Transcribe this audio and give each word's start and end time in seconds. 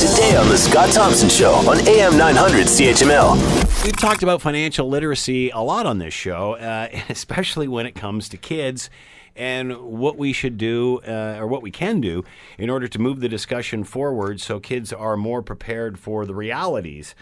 today 0.00 0.34
on 0.34 0.48
The 0.48 0.56
Scott 0.56 0.88
Thompson 0.94 1.28
Show 1.28 1.52
on 1.52 1.86
AM 1.86 2.16
900 2.16 2.68
CHML. 2.68 3.84
We've 3.84 3.94
talked 3.98 4.22
about 4.22 4.40
financial 4.40 4.88
literacy 4.88 5.50
a 5.50 5.58
lot 5.58 5.84
on 5.84 5.98
this 5.98 6.14
show, 6.14 6.54
uh, 6.54 6.88
especially 7.10 7.68
when 7.68 7.84
it 7.84 7.94
comes 7.94 8.26
to 8.30 8.38
kids 8.38 8.88
and 9.36 9.76
what 9.76 10.16
we 10.16 10.32
should 10.32 10.56
do 10.56 11.00
uh, 11.06 11.36
or 11.38 11.46
what 11.46 11.60
we 11.60 11.70
can 11.70 12.00
do 12.00 12.24
in 12.56 12.70
order 12.70 12.88
to 12.88 12.98
move 12.98 13.20
the 13.20 13.28
discussion 13.28 13.84
forward 13.84 14.40
so 14.40 14.58
kids 14.58 14.90
are 14.90 15.18
more 15.18 15.42
prepared 15.42 15.98
for 15.98 16.24
the 16.24 16.34
realities 16.34 17.14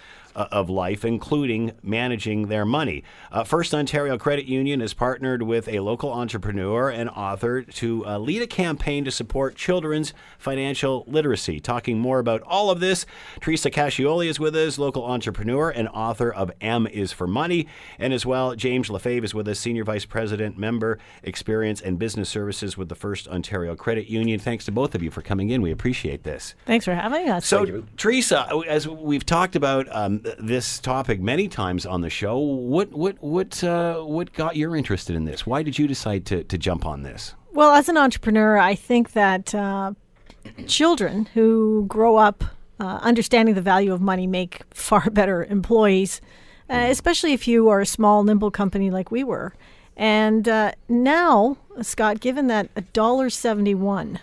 of 0.51 0.71
life, 0.71 1.05
including 1.05 1.73
managing 1.83 2.49
their 2.49 2.65
money. 2.65 3.03
Uh, 3.33 3.45
First 3.45 3.75
Ontario 3.75 4.17
Credit 4.19 4.47
Union 4.47 4.81
has 4.81 4.95
partnered 4.95 5.43
with 5.43 5.69
a 5.69 5.81
local 5.81 6.13
entrepreneur 6.13 6.91
and 6.91 7.11
author 7.11 7.63
to 7.63 8.07
uh, 8.07 8.19
lead 8.19 8.43
a 8.43 8.47
campaign 8.47 9.05
to 9.05 9.11
support 9.11 9.57
children's 9.57 10.15
financial 10.39 11.05
literacy. 11.07 11.61
Talking 11.61 11.99
more 11.99 12.19
about 12.19 12.43
all 12.43 12.71
of 12.71 12.81
this, 12.81 13.07
Teresa 13.41 13.71
Cascioli 13.71 14.29
is 14.29 14.39
with 14.39 14.55
us, 14.55 14.79
local 14.79 15.05
entrepreneur 15.05 15.71
and 15.71 15.89
author 15.89 16.33
of 16.33 16.51
M 16.61 16.87
is 16.87 17.13
for 17.13 17.27
Money, 17.27 17.67
and 17.99 18.13
as 18.13 18.25
well, 18.25 18.55
James 18.55 18.91
Lefebvre 18.91 19.25
is 19.25 19.35
with 19.35 19.49
us, 19.49 19.59
Senior 19.59 19.85
Vice 19.85 20.05
President, 20.05 20.59
Member 20.59 20.99
Experience 21.23 21.81
and 21.81 21.99
Business 21.99 22.29
Services 22.29 22.77
with 22.77 22.89
the 22.89 22.95
First 22.95 23.29
Ontario 23.29 23.75
Credit 23.77 24.07
Union. 24.09 24.39
Thanks 24.39 24.65
to 24.67 24.73
both 24.73 24.95
of 24.95 25.03
you 25.03 25.11
for 25.11 25.23
coming 25.23 25.51
in. 25.51 25.63
We 25.63 25.71
appreciate 25.71 26.23
this. 26.23 26.55
Thanks 26.67 26.85
for 26.85 26.95
having 26.95 27.29
us. 27.29 27.47
So, 27.47 27.85
Teresa, 27.97 28.49
as 28.69 28.87
we've 28.87 29.27
talked 29.27 29.57
about 29.57 29.87
um, 29.91 30.23
this 30.39 30.79
topic 30.79 31.21
many 31.21 31.49
times 31.49 31.87
on 31.87 32.01
the 32.01 32.11
show, 32.11 32.39
what 32.39 32.93
what 32.93 33.17
what 33.23 33.63
uh, 33.65 34.01
what 34.01 34.33
got 34.33 34.57
you 34.57 34.75
interested 34.75 35.17
in 35.17 35.25
this? 35.25 35.47
Why 35.47 35.63
did 35.63 35.79
you 35.79 35.87
decide 35.89 36.27
to 36.27 36.45
to 36.45 36.59
jump 36.59 36.85
on 36.87 37.03
this? 37.03 37.35
well, 37.53 37.73
as 37.73 37.89
an 37.89 37.97
entrepreneur, 37.97 38.57
I 38.59 38.75
think 38.77 39.13
that 39.13 39.53
uh, 39.55 39.93
children 40.67 41.27
who 41.35 41.87
grow 41.89 42.17
up 42.17 42.45
uh, 42.79 42.99
understanding 43.03 43.55
the 43.57 43.63
value 43.63 43.93
of 43.93 44.01
money 44.01 44.27
make 44.27 44.63
far 44.71 45.11
better 45.13 45.45
employees, 45.45 46.21
uh, 46.71 46.87
especially 46.89 47.33
if 47.33 47.49
you 47.49 47.69
are 47.69 47.81
a 47.81 47.87
small, 47.87 48.23
nimble 48.23 48.51
company 48.53 48.91
like 48.91 49.11
we 49.11 49.25
were. 49.25 49.55
And 49.97 50.49
uh, 50.49 50.73
now, 50.89 51.57
Scott, 51.83 52.21
given 52.21 52.47
that 52.47 52.71
a 52.77 52.83
dollar 52.83 53.31
seventy-one 53.31 54.21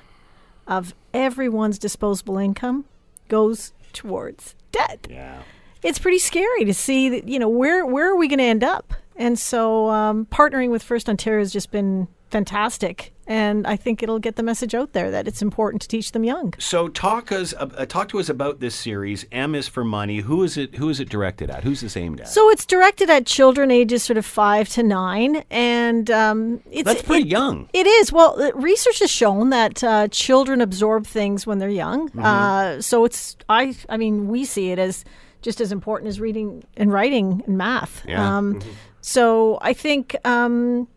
of 0.68 0.94
everyone's 1.14 1.78
disposable 1.78 2.38
income 2.38 2.86
goes 3.28 3.74
towards 3.94 4.56
debt, 4.72 5.08
Yeah. 5.10 5.42
It's 5.86 6.00
pretty 6.00 6.20
scary 6.20 6.66
to 6.66 6.74
see 6.74 7.10
that 7.10 7.28
you 7.28 7.40
know 7.40 7.50
where 7.50 7.86
where 7.86 8.12
are 8.12 8.16
we 8.18 8.28
going 8.28 8.40
to 8.40 8.44
end 8.46 8.64
up 8.64 8.94
and 9.16 9.40
so 9.40 9.90
um, 9.90 10.26
partnering 10.26 10.70
with 10.72 10.84
first 10.84 11.08
ontario 11.08 11.40
has 11.40 11.54
just 11.54 11.72
been 11.72 12.08
fantastic 12.32 13.14
and 13.28 13.66
i 13.66 13.76
think 13.76 14.04
it'll 14.04 14.20
get 14.20 14.36
the 14.36 14.44
message 14.44 14.76
out 14.76 14.92
there 14.94 15.10
that 15.10 15.28
it's 15.28 15.42
important 15.42 15.82
to 15.82 15.88
teach 15.88 16.12
them 16.12 16.24
young 16.24 16.54
So 16.60 16.88
talk 16.90 17.32
us 17.32 17.54
uh, 17.58 17.66
talk 17.86 18.10
to 18.10 18.20
us 18.20 18.30
about 18.30 18.60
this 18.60 18.76
series. 18.76 19.26
M 19.32 19.56
is 19.56 19.68
for 19.68 19.84
money. 19.84 20.20
Who 20.20 20.44
is 20.44 20.58
it? 20.58 20.76
Who 20.76 20.90
is 20.90 21.00
it 21.00 21.08
directed 21.10 21.50
at? 21.50 21.64
Who's 21.64 21.82
this 21.82 21.96
aimed 21.96 22.22
at? 22.22 22.28
so 22.28 22.50
it's 22.50 22.66
directed 22.66 23.10
at 23.10 23.26
children 23.26 23.72
ages 23.72 24.04
sort 24.04 24.18
of 24.18 24.26
five 24.26 24.68
to 24.70 24.84
nine 24.84 25.44
and 25.50 26.12
um, 26.12 26.62
it's 26.70 26.84
That's 26.86 27.02
pretty 27.04 27.24
it- 27.30 27.32
young. 27.32 27.70
It 27.74 27.88
is. 27.88 28.12
Well, 28.12 28.42
uh, 28.42 28.52
research 28.54 29.00
has 29.00 29.12
shown 29.12 29.50
that 29.52 29.84
uh, 29.84 30.08
children 30.10 30.60
absorb 30.62 31.06
things 31.08 31.48
when 31.48 31.58
they're 31.60 31.70
young. 31.70 32.10
Mm-hmm. 32.10 32.20
Uh, 32.20 32.82
so 32.82 33.06
it's 33.06 33.38
I. 33.48 33.76
I 33.88 33.98
mean, 33.98 34.28
we 34.28 34.46
see 34.46 34.72
it 34.72 34.80
as 34.80 35.06
just 35.46 35.62
as 35.62 35.72
important 35.72 36.10
as 36.10 36.20
reading 36.20 36.64
and 36.76 36.92
writing 36.92 37.44
and 37.48 37.58
math. 37.58 38.04
Yeah. 38.08 38.38
Um, 38.38 38.60
So 39.02 39.60
I 39.62 39.74
think 39.74 40.16
um, 40.26 40.88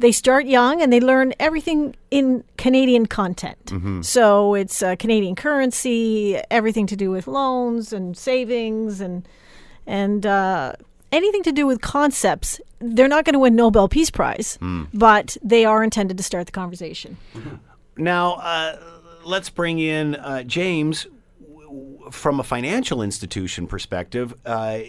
they 0.00 0.12
start 0.12 0.46
young 0.46 0.82
and 0.82 0.92
they 0.92 1.00
learn 1.00 1.32
everything 1.38 1.94
in 2.10 2.42
Canadian 2.58 3.06
content. 3.06 3.64
Mm-hmm. 3.66 4.02
So 4.02 4.54
it's 4.54 4.82
uh, 4.82 4.96
Canadian 4.96 5.36
currency, 5.36 6.36
everything 6.50 6.88
to 6.88 6.96
do 6.96 7.10
with 7.12 7.26
loans 7.28 7.92
and 7.92 8.16
savings 8.16 9.00
and 9.00 9.22
and 9.86 10.26
uh, 10.26 10.72
anything 11.12 11.42
to 11.44 11.52
do 11.52 11.66
with 11.68 11.80
concepts. 11.80 12.60
They're 12.80 13.08
not 13.16 13.24
going 13.24 13.34
to 13.34 13.38
win 13.38 13.54
Nobel 13.54 13.88
Peace 13.88 14.10
Prize, 14.10 14.58
Hmm. 14.60 14.84
but 14.92 15.36
they 15.50 15.64
are 15.64 15.84
intended 15.84 16.16
to 16.18 16.22
start 16.24 16.46
the 16.46 16.52
conversation. 16.52 17.16
Now, 17.96 18.34
uh, 18.42 18.76
let's 19.24 19.50
bring 19.50 19.78
in 19.78 20.16
uh, 20.16 20.42
James 20.42 21.04
w- 21.04 21.10
w- 21.10 21.11
from 22.10 22.40
a 22.40 22.42
financial 22.42 23.02
institution 23.02 23.66
perspective. 23.66 24.34
Uh, 24.44 24.80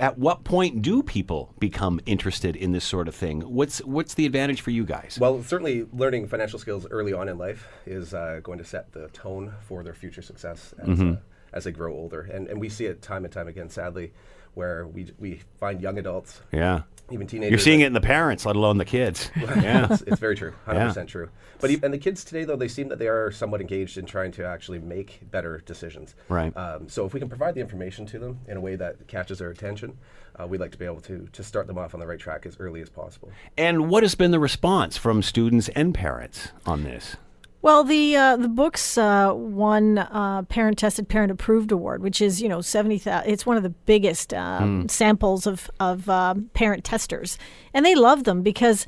at 0.00 0.18
what 0.18 0.44
point 0.44 0.82
do 0.82 1.02
people 1.02 1.54
become 1.58 2.00
interested 2.06 2.54
in 2.56 2.72
this 2.72 2.84
sort 2.84 3.08
of 3.08 3.14
thing? 3.14 3.40
What's 3.40 3.78
what's 3.80 4.14
the 4.14 4.26
advantage 4.26 4.60
for 4.60 4.70
you 4.70 4.84
guys? 4.84 5.18
Well, 5.20 5.42
certainly 5.42 5.86
learning 5.92 6.28
financial 6.28 6.58
skills 6.58 6.86
early 6.90 7.12
on 7.12 7.28
in 7.28 7.38
life 7.38 7.66
is 7.86 8.14
uh, 8.14 8.40
going 8.42 8.58
to 8.58 8.64
set 8.64 8.92
the 8.92 9.08
tone 9.08 9.52
for 9.66 9.82
their 9.82 9.94
future 9.94 10.22
success 10.22 10.74
as, 10.78 10.88
Mm-hmm. 10.88 11.12
uh, 11.12 11.16
as 11.52 11.64
they 11.64 11.72
grow 11.72 11.92
older. 11.94 12.22
And, 12.22 12.48
and 12.48 12.60
we 12.60 12.68
see 12.68 12.86
it 12.86 13.02
time 13.02 13.24
and 13.24 13.32
time 13.32 13.48
again, 13.48 13.68
sadly, 13.68 14.12
where 14.54 14.86
we, 14.86 15.12
we 15.18 15.40
find 15.58 15.80
young 15.80 15.98
adults, 15.98 16.40
yeah, 16.52 16.82
even 17.10 17.26
teenagers. 17.26 17.50
you're 17.50 17.58
seeing 17.58 17.80
it 17.80 17.86
in 17.86 17.92
the 17.92 18.00
parents, 18.00 18.46
let 18.46 18.56
alone 18.56 18.78
the 18.78 18.84
kids. 18.84 19.30
Yeah. 19.36 19.88
it's, 19.90 20.02
it's 20.02 20.18
very 20.20 20.34
true, 20.36 20.52
100% 20.66 20.96
Yeah. 20.96 21.04
true. 21.04 21.28
But 21.60 21.70
e- 21.70 21.80
and 21.82 21.92
the 21.92 21.98
kids 21.98 22.24
today, 22.24 22.44
though, 22.44 22.56
they 22.56 22.68
seem 22.68 22.88
that 22.88 22.98
they 22.98 23.08
are 23.08 23.30
somewhat 23.30 23.60
engaged 23.60 23.98
in 23.98 24.06
trying 24.06 24.32
to 24.32 24.44
actually 24.46 24.78
make 24.78 25.20
better 25.30 25.62
decisions. 25.66 26.14
Right. 26.28 26.54
Um, 26.56 26.88
so 26.88 27.04
if 27.06 27.12
we 27.14 27.20
can 27.20 27.28
provide 27.28 27.54
the 27.54 27.60
information 27.60 28.06
to 28.06 28.18
them 28.18 28.40
in 28.48 28.56
a 28.56 28.60
way 28.60 28.76
that 28.76 29.06
catches 29.06 29.38
their 29.38 29.50
attention, 29.50 29.98
uh, 30.40 30.46
we'd 30.46 30.60
like 30.60 30.72
to 30.72 30.78
be 30.78 30.84
able 30.84 31.00
to 31.02 31.28
to 31.32 31.44
start 31.44 31.66
them 31.68 31.78
off 31.78 31.94
on 31.94 32.00
the 32.00 32.06
right 32.06 32.18
track 32.18 32.44
as 32.46 32.56
early 32.58 32.80
as 32.82 32.90
possible. 32.90 33.30
And 33.56 33.88
what 33.88 34.02
has 34.02 34.14
been 34.14 34.30
the 34.32 34.40
response 34.40 34.96
from 34.96 35.22
students 35.22 35.68
and 35.70 35.94
parents 35.94 36.48
on 36.66 36.82
this? 36.84 37.16
Well, 37.64 37.82
the 37.82 38.14
uh, 38.14 38.36
the 38.36 38.48
books 38.48 38.98
uh, 38.98 39.32
won 39.34 39.96
uh, 39.96 40.42
Parent 40.50 40.76
Tested, 40.76 41.08
Parent 41.08 41.32
Approved 41.32 41.72
Award, 41.72 42.02
which 42.02 42.20
is 42.20 42.42
you 42.42 42.46
know 42.46 42.60
seventy. 42.60 43.00
It's 43.06 43.46
one 43.46 43.56
of 43.56 43.62
the 43.62 43.70
biggest 43.70 44.34
um, 44.34 44.86
samples 44.90 45.46
of 45.46 45.70
of 45.80 46.06
um, 46.10 46.50
parent 46.52 46.84
testers, 46.84 47.38
and 47.72 47.86
they 47.86 47.94
love 47.94 48.24
them 48.24 48.42
because 48.42 48.86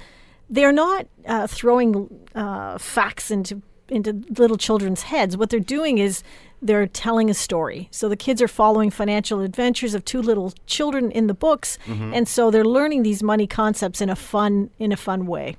they're 0.50 0.72
not 0.72 1.06
uh, 1.24 1.46
throwing 1.46 2.10
uh, 2.34 2.76
facts 2.76 3.30
into 3.30 3.62
into 3.88 4.22
little 4.36 4.58
children's 4.58 5.04
heads. 5.04 5.38
What 5.38 5.48
they're 5.48 5.58
doing 5.58 5.96
is 5.96 6.22
they're 6.60 6.86
telling 6.86 7.30
a 7.30 7.34
story. 7.34 7.88
So 7.92 8.10
the 8.10 8.16
kids 8.16 8.42
are 8.42 8.48
following 8.48 8.90
financial 8.90 9.40
adventures 9.40 9.94
of 9.94 10.04
two 10.04 10.20
little 10.20 10.52
children 10.66 11.10
in 11.12 11.28
the 11.28 11.34
books, 11.34 11.78
and 12.12 12.28
so 12.28 12.50
they're 12.50 12.62
learning 12.62 13.04
these 13.04 13.22
money 13.22 13.46
concepts 13.46 14.02
in 14.02 14.10
a 14.10 14.16
fun 14.16 14.68
in 14.78 14.92
a 14.92 14.98
fun 14.98 15.24
way. 15.24 15.56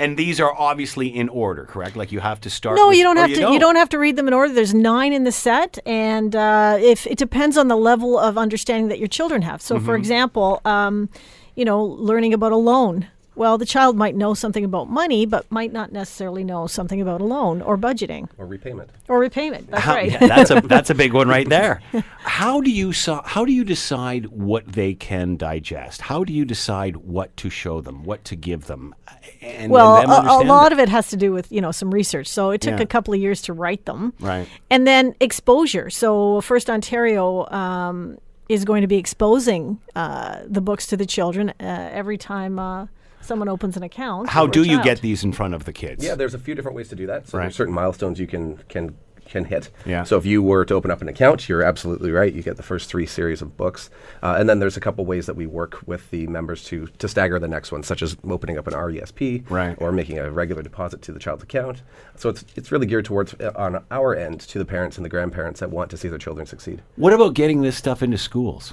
And 0.00 0.16
these 0.16 0.40
are 0.40 0.52
obviously 0.52 1.06
in 1.08 1.28
order, 1.28 1.64
correct? 1.66 1.94
Like 1.94 2.10
you 2.10 2.20
have 2.20 2.40
to 2.40 2.50
start. 2.50 2.76
No, 2.76 2.88
with- 2.88 2.96
you 2.98 3.04
don't 3.04 3.18
have 3.18 3.32
to. 3.34 3.52
You 3.52 3.58
don't 3.60 3.76
have 3.76 3.88
to 3.90 3.98
read 3.98 4.16
them 4.16 4.26
in 4.26 4.34
order. 4.34 4.52
There's 4.52 4.74
nine 4.74 5.12
in 5.12 5.24
the 5.24 5.32
set, 5.32 5.78
and 5.86 6.34
uh, 6.34 6.78
if 6.80 7.06
it 7.06 7.18
depends 7.18 7.56
on 7.56 7.68
the 7.68 7.76
level 7.76 8.18
of 8.18 8.36
understanding 8.38 8.88
that 8.88 8.98
your 8.98 9.08
children 9.08 9.42
have. 9.42 9.60
So, 9.62 9.76
Mm-hmm. 9.76 9.84
for 9.86 9.94
example, 9.96 10.60
um, 10.64 11.08
you 11.54 11.64
know, 11.64 11.84
learning 11.84 12.32
about 12.34 12.52
a 12.52 12.56
loan. 12.56 13.08
Well, 13.36 13.56
the 13.58 13.64
child 13.66 13.96
might 13.96 14.16
know 14.16 14.34
something 14.34 14.64
about 14.64 14.90
money, 14.90 15.24
but 15.24 15.50
might 15.50 15.72
not 15.72 15.92
necessarily 15.92 16.44
know 16.44 16.66
something 16.66 17.00
about 17.00 17.20
a 17.20 17.24
loan 17.24 17.62
or 17.62 17.78
budgeting 17.78 18.28
Or 18.38 18.44
repayment. 18.46 18.90
or 19.08 19.18
repayment. 19.18 19.70
That's 19.70 19.82
How- 19.84 19.94
right. 19.94 20.10
yeah, 20.10 20.26
that's 20.26 20.50
a 20.50 20.60
that's 20.64 20.90
a 20.90 20.94
big 20.94 21.12
one 21.14 21.28
right 21.28 21.48
there. 21.48 21.80
How 22.18 22.60
do 22.60 22.70
you 22.70 22.92
so, 22.92 23.22
how 23.24 23.44
do 23.44 23.52
you 23.52 23.64
decide 23.64 24.26
what 24.26 24.66
they 24.72 24.94
can 24.94 25.36
digest? 25.36 26.02
How 26.02 26.22
do 26.24 26.32
you 26.32 26.44
decide 26.44 26.96
what 26.96 27.34
to 27.38 27.48
show 27.50 27.80
them, 27.80 28.04
what 28.04 28.24
to 28.26 28.36
give 28.36 28.66
them? 28.66 28.94
And, 29.42 29.70
well, 29.72 29.96
and 29.96 30.10
them 30.10 30.26
a, 30.26 30.42
a 30.42 30.44
lot 30.44 30.66
it? 30.66 30.72
of 30.74 30.78
it 30.78 30.88
has 30.88 31.08
to 31.08 31.16
do 31.16 31.32
with 31.32 31.50
you 31.50 31.60
know 31.60 31.72
some 31.72 31.90
research. 31.90 32.26
So 32.26 32.50
it 32.50 32.60
took 32.60 32.76
Yeah. 32.78 32.82
a 32.82 32.86
couple 32.86 33.14
of 33.14 33.20
years 33.20 33.40
to 33.42 33.52
write 33.52 33.84
them, 33.86 34.12
Right. 34.20 34.46
And 34.70 34.86
then 34.86 35.14
exposure. 35.20 35.88
So 35.90 36.40
First 36.42 36.68
Ontario 36.68 37.46
um, 37.50 38.18
is 38.48 38.64
going 38.64 38.82
to 38.82 38.86
be 38.88 38.96
exposing 38.96 39.78
uh, 39.96 40.40
the 40.46 40.60
books 40.60 40.86
to 40.88 40.96
the 40.96 41.06
children 41.06 41.50
uh, 41.60 41.88
every 41.92 42.18
time 42.18 42.58
uh, 42.58 42.86
someone 43.20 43.48
opens 43.48 43.76
an 43.76 43.82
account. 43.82 44.28
How 44.28 44.46
do 44.46 44.62
you 44.62 44.82
get 44.82 45.00
these 45.00 45.24
in 45.24 45.32
front 45.32 45.54
of 45.54 45.64
the 45.64 45.72
kids? 45.72 46.04
Yeah, 46.04 46.14
there's 46.14 46.34
a 46.34 46.38
few 46.38 46.54
different 46.54 46.76
ways 46.76 46.88
to 46.88 46.96
do 46.96 47.06
that. 47.06 47.28
So 47.28 47.38
Right. 47.38 47.44
there's 47.44 47.56
certain 47.56 47.74
milestones 47.74 48.18
you 48.18 48.26
can 48.26 48.58
can 48.68 48.94
can 49.26 49.44
hit. 49.44 49.70
Yeah. 49.86 50.02
So 50.02 50.16
if 50.18 50.26
you 50.26 50.42
were 50.42 50.64
to 50.64 50.74
open 50.74 50.90
up 50.90 51.02
an 51.02 51.08
account, 51.08 51.48
you're 51.48 51.62
absolutely 51.62 52.10
right. 52.10 52.32
You 52.32 52.42
get 52.42 52.56
the 52.56 52.64
first 52.64 52.88
three 52.90 53.06
series 53.06 53.40
of 53.40 53.56
books, 53.56 53.88
uh, 54.24 54.34
and 54.36 54.48
then 54.48 54.58
there's 54.58 54.76
a 54.76 54.80
couple 54.80 55.06
ways 55.06 55.26
that 55.26 55.36
we 55.36 55.46
work 55.46 55.78
with 55.86 56.10
the 56.10 56.26
members 56.26 56.64
to 56.64 56.88
to 56.98 57.06
stagger 57.06 57.38
the 57.38 57.46
next 57.46 57.70
one, 57.70 57.84
such 57.84 58.02
as 58.02 58.16
opening 58.28 58.58
up 58.58 58.66
an 58.66 58.74
RESP, 58.74 59.44
Right. 59.48 59.76
or 59.78 59.92
making 59.92 60.18
a 60.18 60.32
regular 60.32 60.62
deposit 60.62 61.00
to 61.02 61.12
the 61.12 61.20
child's 61.20 61.44
account. 61.44 61.82
So 62.16 62.28
it's 62.28 62.44
it's 62.56 62.72
really 62.72 62.86
geared 62.86 63.04
towards 63.04 63.34
uh, 63.34 63.52
on 63.54 63.84
our 63.92 64.16
end 64.16 64.40
to 64.40 64.58
the 64.58 64.64
parents 64.64 64.96
and 64.96 65.04
the 65.04 65.10
grandparents 65.10 65.60
that 65.60 65.70
want 65.70 65.90
to 65.90 65.96
see 65.96 66.08
their 66.08 66.18
children 66.18 66.44
succeed. 66.46 66.82
What 66.96 67.12
about 67.12 67.34
getting 67.34 67.62
this 67.62 67.76
stuff 67.76 68.02
into 68.02 68.18
schools? 68.18 68.72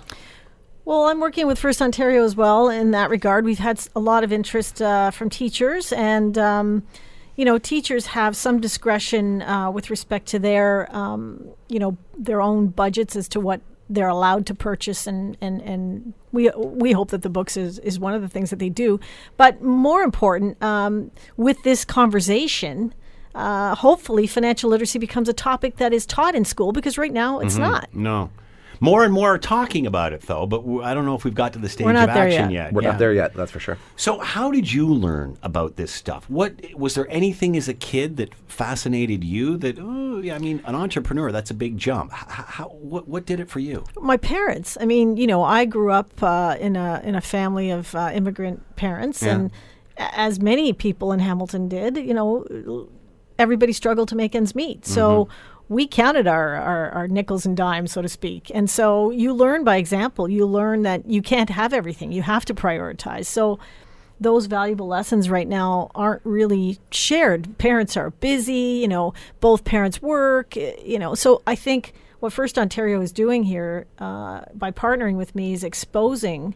Well, 0.88 1.04
I'm 1.08 1.20
working 1.20 1.48
with 1.48 1.60
First 1.60 1.82
Ontario 1.82 2.24
as 2.24 2.38
well 2.38 2.70
in 2.70 2.92
that 2.92 3.10
regard. 3.10 3.44
We've 3.44 3.60
had 3.60 3.78
a 3.94 4.00
lot 4.00 4.24
of 4.24 4.32
interest 4.32 4.82
uh, 4.82 5.12
from 5.12 5.30
teachers, 5.30 5.92
and 5.92 6.38
um, 6.38 6.84
you 7.36 7.44
know, 7.44 7.58
teachers 7.58 8.06
have 8.06 8.38
some 8.38 8.62
discretion 8.62 9.42
uh, 9.42 9.70
with 9.70 9.90
respect 9.90 10.28
to 10.28 10.40
their, 10.40 10.88
um, 10.96 11.46
you 11.68 11.78
know, 11.78 11.98
their 12.18 12.42
own 12.42 12.68
budgets 12.68 13.18
as 13.18 13.28
to 13.28 13.42
what 13.42 13.60
they're 13.90 14.08
allowed 14.08 14.46
to 14.46 14.56
purchase, 14.56 15.06
and 15.06 15.36
and 15.42 15.62
and 15.62 16.14
we 16.32 16.50
we 16.56 16.94
hope 16.94 17.10
that 17.12 17.22
the 17.22 17.30
books 17.30 17.58
is 17.58 17.80
is 17.80 18.00
one 18.00 18.14
of 18.14 18.22
the 18.22 18.30
things 18.30 18.50
that 18.50 18.60
they 18.60 18.70
do. 18.70 18.98
But 19.36 19.62
more 19.62 20.04
important, 20.04 20.64
um, 20.64 21.12
with 21.36 21.62
this 21.64 21.84
conversation. 21.84 22.94
uh, 23.36 23.76
hopefully 23.76 24.26
financial 24.26 24.70
literacy 24.70 25.00
becomes 25.00 25.28
a 25.28 25.34
topic 25.34 25.76
that 25.78 25.94
is 25.94 26.06
taught 26.06 26.34
in 26.34 26.46
school 26.46 26.72
because 26.72 26.98
right 26.98 27.12
now 27.12 27.40
it's 27.40 27.58
not. 27.58 27.90
No. 27.94 28.32
More 28.80 29.04
and 29.04 29.14
more 29.14 29.34
are 29.34 29.38
talking 29.38 29.88
about 29.88 30.14
it, 30.14 30.22
though, 30.22 30.46
but 30.46 30.64
I 30.84 30.94
don't 30.94 31.06
know 31.06 31.16
if 31.16 31.24
we've 31.24 31.34
got 31.36 31.54
to 31.54 31.60
the 31.60 31.70
stage 31.70 31.88
of 31.88 31.96
action 31.96 32.52
yet. 32.52 32.66
yet. 32.68 32.74
We're 32.74 32.84
Yeah. 32.84 32.90
not 32.92 33.00
there 33.00 33.14
yet, 33.14 33.34
that's 33.34 33.52
for 33.52 33.60
sure. 33.60 33.78
So, 33.96 34.20
how 34.20 34.52
did 34.52 34.72
you 34.72 34.88
learn 34.88 35.38
about 35.44 35.76
this 35.76 35.92
stuff? 35.92 36.30
What 36.30 36.54
was 36.76 36.96
there 36.96 37.08
anything 37.10 37.56
as 37.58 37.68
a 37.68 37.74
kid 37.74 38.18
that 38.18 38.34
fascinated 38.48 39.24
you? 39.24 39.58
That 39.58 39.78
oh, 39.80 40.20
yeah, 40.22 40.36
I 40.36 40.40
mean, 40.40 40.62
an 40.66 40.76
entrepreneur 40.76 41.32
that's 41.32 41.52
a 41.52 41.54
big 41.54 41.78
jump. 41.78 42.12
How, 42.12 42.70
what 42.70 43.08
what 43.08 43.26
did 43.26 43.40
it 43.40 43.50
for 43.50 43.60
you? 43.60 43.84
my 44.02 44.18
parents. 44.18 44.78
I 44.80 44.86
mean, 44.86 45.18
you 45.18 45.28
know, 45.28 45.44
I 45.44 45.66
grew 45.66 45.92
up 45.92 46.12
uh, 46.22 46.56
in 46.60 46.76
a 46.76 47.02
in 47.04 47.16
a 47.16 47.22
family 47.22 47.70
of 47.72 47.94
uh, 47.96 48.12
immigrant 48.14 48.76
parents, 48.76 49.22
Yeah. 49.24 49.34
and 49.36 49.52
as 49.98 50.40
many 50.40 50.74
people 50.74 51.12
in 51.12 51.20
Hamilton 51.20 51.68
did, 51.68 51.98
you 51.98 52.14
know, 52.14 52.88
everybody 53.40 53.74
struggled 53.74 54.08
to 54.10 54.16
make 54.16 54.36
ends 54.36 54.54
meet. 54.56 54.86
So 54.86 55.28
we 55.70 55.88
counted 55.88 56.28
our, 56.28 56.56
our 56.56 56.92
our 56.92 57.08
nickels 57.08 57.46
and 57.46 57.58
dimes, 57.58 57.92
so 57.92 58.02
to 58.02 58.10
speak. 58.10 58.52
And 58.54 58.70
so 58.70 59.12
you 59.12 59.34
learn 59.34 59.64
by 59.64 59.78
example. 59.78 60.30
You 60.30 60.46
learn 60.46 60.84
that 60.84 61.06
you 61.06 61.22
can't 61.22 61.50
have 61.50 61.74
everything. 61.74 62.12
You 62.12 62.22
have 62.22 62.46
to 62.46 62.54
prioritize. 62.54 63.26
So 63.26 63.60
those 64.20 64.48
valuable 64.48 64.88
lessons 64.88 65.30
right 65.30 65.48
now 65.48 65.92
aren't 65.94 66.26
really 66.26 66.80
shared. 66.92 67.58
Parents 67.58 67.96
are 67.96 68.12
busy, 68.12 68.80
you 68.82 68.88
know, 68.88 69.14
both 69.40 69.64
parents 69.64 70.02
work, 70.02 70.58
eh, 70.58 70.76
you 70.84 70.98
know. 70.98 71.14
So 71.14 71.42
I 71.46 71.56
think 71.56 71.94
what 72.20 72.34
First 72.34 72.58
Ontario 72.58 73.02
is 73.02 73.12
doing 73.12 73.44
here 73.44 73.86
uh, 74.00 74.42
by 74.54 74.72
partnering 74.72 75.18
with 75.18 75.36
me 75.36 75.54
is 75.54 75.64
exposing 75.64 76.56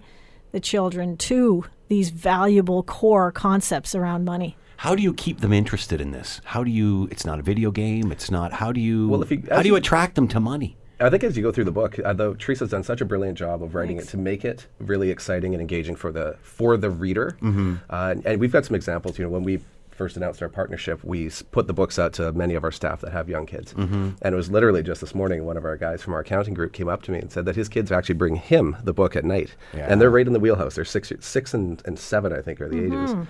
the 0.52 0.60
children 0.60 1.18
to 1.18 1.66
these 1.88 2.10
valuable 2.10 2.84
core 2.84 3.31
concepts 3.31 3.94
around 3.94 4.25
money. 4.25 4.57
How 4.81 4.95
do 4.95 5.04
you 5.04 5.13
keep 5.13 5.42
them 5.42 5.54
interested 5.54 6.01
in 6.01 6.10
this? 6.10 6.42
How 6.44 6.63
do 6.63 6.72
you? 6.72 7.07
It's 7.12 7.24
not 7.24 7.38
a 7.38 7.44
video 7.44 7.69
game. 7.69 8.12
It's 8.12 8.31
not. 8.31 8.51
How 8.51 8.72
do 8.72 8.81
you? 8.81 9.07
Well, 9.10 9.22
if 9.22 9.30
you- 9.30 9.44
how 9.51 9.62
do 9.62 9.68
you 9.68 9.75
attract 9.75 10.16
them 10.16 10.28
to 10.30 10.39
money? 10.39 10.75
I 11.00 11.07
think 11.12 11.24
as 11.24 11.38
you 11.38 11.44
go 11.44 11.51
through 11.51 11.66
the 11.66 11.72
book, 11.72 12.00
uh, 12.04 12.13
though 12.13 12.33
Teresa's 12.33 12.69
done 12.72 12.81
such 12.83 13.00
a 13.00 13.06
brilliant 13.06 13.38
job 13.38 13.62
of 13.62 13.75
writing 13.75 13.98
it 13.98 14.07
to 14.07 14.18
make 14.18 14.44
it 14.44 14.66
really 14.80 15.12
exciting 15.12 15.54
and 15.54 15.62
engaging 15.62 15.95
for 15.95 16.12
the 16.12 16.36
for 16.42 16.78
the 16.78 16.89
reader. 16.89 17.38
Mm-hmm. 17.44 17.75
Uh, 17.92 18.10
and, 18.16 18.25
and 18.25 18.39
we've 18.39 18.51
got 18.51 18.66
some 18.66 18.75
examples. 18.75 19.19
You 19.19 19.25
know, 19.25 19.30
when 19.30 19.44
we 19.44 19.60
first 19.92 20.18
announced 20.18 20.42
our 20.42 20.50
partnership, 20.50 21.04
we 21.04 21.30
put 21.51 21.68
the 21.68 21.74
books 21.74 22.00
out 22.00 22.13
to 22.13 22.31
many 22.31 22.56
of 22.56 22.63
our 22.63 22.72
staff 22.72 23.01
that 23.01 23.12
have 23.12 23.30
young 23.30 23.45
kids. 23.45 23.75
Mm-hmm. 23.75 24.10
And 24.24 24.33
it 24.33 24.36
was 24.36 24.50
literally 24.50 24.81
just 24.81 25.01
this 25.01 25.13
morning, 25.13 25.45
one 25.45 25.57
of 25.57 25.66
our 25.66 25.78
guys 25.78 26.01
from 26.01 26.13
our 26.16 26.22
accounting 26.22 26.56
group 26.56 26.74
came 26.74 26.88
up 26.89 27.04
to 27.04 27.12
me 27.12 27.19
and 27.19 27.31
said 27.31 27.45
that 27.45 27.56
his 27.56 27.69
kids 27.69 27.92
actually 27.92 28.16
bring 28.16 28.36
him 28.36 28.75
the 28.83 28.94
book 28.94 29.16
at 29.16 29.25
night, 29.25 29.56
Yeah. 29.75 29.86
and 29.88 30.01
they're 30.01 30.10
right 30.10 30.25
in 30.25 30.33
the 30.33 30.39
wheelhouse. 30.39 30.74
They're 30.74 30.86
six, 30.86 31.12
six 31.19 31.54
and, 31.54 31.83
and 31.86 32.00
seven, 32.00 32.33
I 32.33 32.42
think, 32.42 32.62
are 32.62 32.68
the 32.69 32.78
Mm-hmm. 32.78 33.19
ages. 33.19 33.28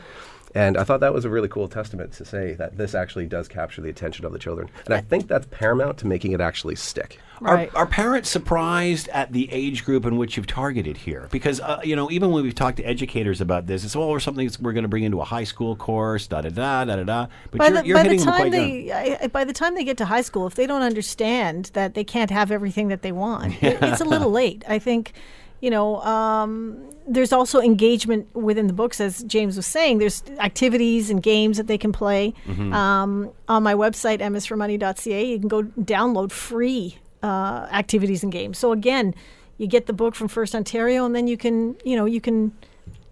And 0.53 0.77
I 0.77 0.83
thought 0.83 0.99
that 0.99 1.13
was 1.13 1.23
a 1.25 1.29
really 1.29 1.47
cool 1.47 1.67
testament 1.67 2.11
to 2.13 2.25
say 2.25 2.53
that 2.55 2.77
this 2.77 2.93
actually 2.93 3.25
does 3.25 3.47
capture 3.47 3.81
the 3.81 3.89
attention 3.89 4.25
of 4.25 4.33
the 4.33 4.39
children. 4.39 4.69
And 4.85 4.93
I 4.93 5.01
think 5.01 5.27
that's 5.27 5.47
paramount 5.49 5.97
to 5.99 6.07
making 6.07 6.33
it 6.33 6.41
actually 6.41 6.75
stick. 6.75 7.19
Right. 7.39 7.73
Are, 7.73 7.79
are 7.79 7.85
parents 7.87 8.29
surprised 8.29 9.07
at 9.09 9.31
the 9.31 9.51
age 9.51 9.83
group 9.85 10.05
in 10.05 10.17
which 10.17 10.37
you've 10.37 10.45
targeted 10.47 10.97
here? 10.97 11.27
Because 11.31 11.59
uh, 11.59 11.79
you 11.83 11.95
know, 11.95 12.11
even 12.11 12.31
when 12.31 12.43
we've 12.43 12.53
talked 12.53 12.77
to 12.77 12.83
educators 12.83 13.41
about 13.41 13.65
this, 13.65 13.83
it's 13.83 13.95
all 13.95 14.09
or 14.09 14.19
something 14.19 14.47
that 14.47 14.59
we're 14.61 14.73
going 14.73 14.83
to 14.83 14.89
bring 14.89 15.03
into 15.03 15.21
a 15.21 15.25
high 15.25 15.45
school 15.45 15.75
course, 15.75 16.27
da 16.27 16.41
da 16.41 16.49
da 16.49 16.85
da 16.85 16.95
da 16.97 17.03
da. 17.03 17.27
But 17.49 17.57
by 17.57 17.67
you're, 17.69 17.77
the, 17.81 17.85
you're 17.87 17.97
by 17.97 18.03
hitting 18.03 18.19
the 18.19 18.25
them 18.25 18.33
time 18.33 18.41
quite 18.41 18.51
they 18.51 18.91
I, 18.91 19.17
I- 19.23 19.27
by 19.27 19.43
the 19.43 19.53
time 19.53 19.73
they 19.75 19.83
get 19.83 19.97
to 19.97 20.05
high 20.05 20.21
school, 20.21 20.45
if 20.45 20.53
they 20.55 20.67
don't 20.67 20.83
understand 20.83 21.71
that 21.73 21.93
they 21.95 22.03
can't 22.03 22.29
have 22.29 22.51
everything 22.51 22.89
that 22.89 23.01
they 23.01 23.11
want, 23.11 23.53
it- 23.63 23.79
it's 23.81 24.01
a 24.01 24.05
little 24.05 24.29
late. 24.29 24.63
I 24.67 24.77
think, 24.77 25.13
you 25.61 25.69
know, 25.69 26.01
um, 26.01 26.89
there's 27.07 27.31
also 27.31 27.59
engagement 27.59 28.33
within 28.35 28.67
the 28.67 28.73
books, 28.73 28.99
as 28.99 29.23
James 29.23 29.55
was 29.55 29.65
saying. 29.65 29.99
There's 29.99 30.23
activities 30.39 31.09
and 31.09 31.21
games 31.21 31.57
that 31.57 31.67
they 31.67 31.77
can 31.77 31.91
play. 31.91 32.33
Mm-hmm. 32.47 32.73
Um, 32.73 33.31
on 33.47 33.63
my 33.63 33.75
website, 33.75 34.19
msformoney.ca, 34.19 35.25
you 35.25 35.39
can 35.39 35.47
go 35.47 35.63
download 35.63 36.31
free 36.31 36.97
uh, 37.21 37.67
activities 37.71 38.23
and 38.23 38.31
games. 38.31 38.57
So 38.57 38.71
again, 38.71 39.13
you 39.57 39.67
get 39.67 39.85
the 39.85 39.93
book 39.93 40.15
from 40.15 40.27
First 40.27 40.55
Ontario, 40.55 41.05
and 41.05 41.15
then 41.15 41.27
you 41.27 41.37
can, 41.37 41.75
you 41.85 41.95
know, 41.95 42.05
you 42.05 42.19
can 42.19 42.51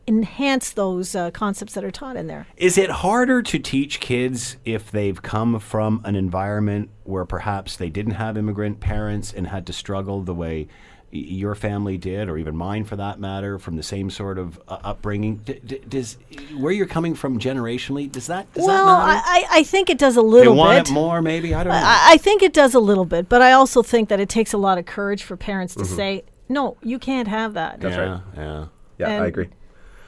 enhance 0.07 0.72
those 0.72 1.13
uh, 1.13 1.30
concepts 1.30 1.75
that 1.75 1.84
are 1.84 1.92
taught 1.92 2.16
in 2.16 2.25
there. 2.25 2.48
Is 2.57 2.80
it 2.80 2.90
harder 2.90 3.44
to 3.44 3.60
teach 3.60 4.00
kids 4.00 4.57
if 4.66 4.90
they've 4.90 5.22
come 5.22 5.60
from 5.60 6.01
an 6.04 6.16
environment 6.16 6.90
where 7.04 7.25
perhaps 7.25 7.78
they 7.78 7.92
didn't 7.92 8.13
have 8.13 8.36
immigrant 8.36 8.80
parents 8.80 9.31
and 9.31 9.46
had 9.46 9.68
to 9.68 9.74
struggle 9.74 10.24
the 10.24 10.34
way 10.34 10.68
your 11.11 11.56
family 11.56 11.97
did, 11.97 12.29
or 12.29 12.38
even 12.38 12.56
mine 12.56 12.83
for 12.85 12.95
that 12.95 13.19
matter, 13.19 13.57
from 13.59 13.75
the 13.75 13.83
same 13.83 14.09
sort 14.09 14.38
of 14.38 14.59
uh, 14.67 14.77
upbringing? 14.83 15.38
D- 15.38 15.59
d- 15.65 15.81
does 15.88 16.17
where 16.57 16.71
you're 16.71 16.85
coming 16.88 17.15
from 17.15 17.39
generationally 17.39 18.11
does 18.11 18.27
that 18.27 18.51
does 18.53 18.65
well, 18.65 18.85
that 18.85 19.07
matter? 19.07 19.23
I, 19.25 19.38
I 19.39 19.59
I 19.59 19.63
think 19.63 19.89
it 19.89 19.97
does 19.97 20.17
a 20.17 20.21
they 20.21 20.27
little 20.27 20.56
want 20.56 20.85
bit. 20.85 20.91
it 20.91 20.94
more, 20.94 21.21
maybe. 21.21 21.53
I 21.53 21.63
don't 21.63 21.73
know. 21.73 21.79
I, 21.81 22.11
I 22.13 22.17
think 22.17 22.44
it 22.44 22.53
does 22.53 22.73
a 22.73 22.79
little 22.79 23.06
bit, 23.06 23.27
but 23.29 23.41
I 23.41 23.53
also 23.53 23.81
think 23.83 24.09
that 24.09 24.19
it 24.19 24.29
takes 24.29 24.53
a 24.53 24.57
lot 24.57 24.77
of 24.77 24.85
courage 24.85 25.23
for 25.23 25.35
parents 25.38 25.73
Mm-hmm. 25.75 25.83
to 25.83 25.89
say, 25.89 26.23
"No, 26.47 26.77
you 26.83 27.00
can't 27.00 27.27
have 27.27 27.53
that." 27.55 27.79
That's 27.81 27.95
yeah, 27.95 28.09
right. 28.12 28.21
yeah. 28.38 28.65
Yeah, 28.97 29.09
And 29.09 29.23
I 29.23 29.27
agree. 29.27 29.47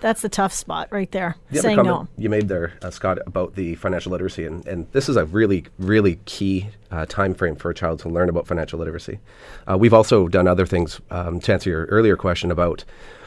That's 0.01 0.21
the 0.21 0.29
tough 0.29 0.51
spot 0.51 0.89
right 0.91 1.09
there. 1.11 1.37
The 1.51 1.59
saying 1.59 1.77
no. 1.77 2.07
you 2.17 2.29
made 2.29 2.47
there, 2.47 2.73
uh, 2.81 2.89
Scott, 2.89 3.19
about 3.25 3.55
the 3.55 3.75
financial 3.75 4.11
literacy, 4.11 4.45
and, 4.45 4.67
and 4.67 4.87
this 4.91 5.07
is 5.07 5.15
a 5.15 5.25
really, 5.25 5.65
really 5.77 6.19
key 6.25 6.69
uh, 6.89 7.05
time 7.05 7.33
frame 7.35 7.55
for 7.55 7.69
a 7.69 7.73
child 7.75 7.99
to 7.99 8.09
learn 8.09 8.27
about 8.27 8.47
financial 8.47 8.79
literacy. 8.79 9.19
Uh, 9.69 9.77
we've 9.77 9.93
also 9.93 10.27
done 10.27 10.47
other 10.47 10.65
things 10.65 10.99
um, 11.11 11.39
to 11.39 11.53
answer 11.53 11.69
your 11.69 11.85
earlier 11.85 12.17
question 12.17 12.51
about 12.51 12.83